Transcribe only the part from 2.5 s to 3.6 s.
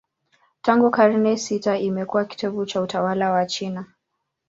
cha utawala wa